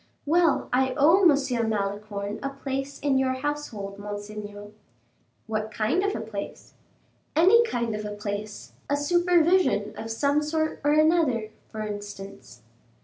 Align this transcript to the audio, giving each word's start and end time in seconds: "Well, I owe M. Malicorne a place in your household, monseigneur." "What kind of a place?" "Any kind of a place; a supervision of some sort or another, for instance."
"Well, 0.25 0.67
I 0.73 0.95
owe 0.97 1.21
M. 1.21 1.69
Malicorne 1.69 2.39
a 2.41 2.49
place 2.49 2.97
in 3.01 3.19
your 3.19 3.33
household, 3.33 3.99
monseigneur." 3.99 4.71
"What 5.45 5.69
kind 5.71 6.01
of 6.03 6.15
a 6.15 6.21
place?" 6.21 6.73
"Any 7.35 7.63
kind 7.67 7.93
of 7.93 8.03
a 8.03 8.15
place; 8.15 8.73
a 8.89 8.97
supervision 8.97 9.93
of 9.95 10.09
some 10.09 10.41
sort 10.41 10.81
or 10.83 10.93
another, 10.93 11.51
for 11.67 11.81
instance." 11.83 12.63